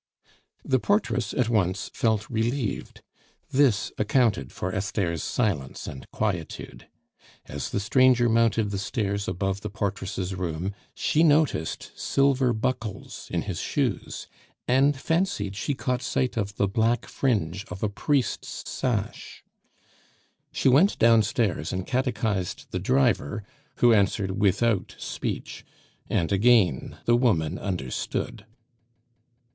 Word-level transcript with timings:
The 0.65 0.79
portress 0.79 1.31
at 1.31 1.47
one 1.47 1.75
felt 1.75 2.27
relieved; 2.27 3.03
this 3.51 3.91
accounted 3.99 4.51
for 4.51 4.73
Esther's 4.73 5.21
silence 5.21 5.85
and 5.85 6.09
quietude. 6.09 6.87
As 7.45 7.69
the 7.69 7.79
stranger 7.79 8.27
mounted 8.27 8.71
the 8.71 8.79
stairs 8.79 9.27
above 9.27 9.61
the 9.61 9.69
portress' 9.69 10.33
room, 10.33 10.73
she 10.95 11.21
noticed 11.21 11.91
silver 11.95 12.51
buckles 12.51 13.27
in 13.29 13.43
his 13.43 13.59
shoes, 13.61 14.25
and 14.67 14.99
fancied 14.99 15.55
she 15.55 15.75
caught 15.75 16.01
sight 16.01 16.35
of 16.35 16.55
the 16.55 16.67
black 16.67 17.05
fringe 17.05 17.63
of 17.65 17.83
a 17.83 17.87
priest's 17.87 18.67
sash; 18.67 19.43
she 20.51 20.67
went 20.67 20.97
downstairs 20.97 21.71
and 21.71 21.85
catechised 21.85 22.65
the 22.71 22.79
driver, 22.79 23.43
who 23.75 23.93
answered 23.93 24.31
without 24.41 24.95
speech, 24.97 25.63
and 26.09 26.31
again 26.31 26.97
the 27.05 27.15
woman 27.15 27.59
understood. 27.59 28.47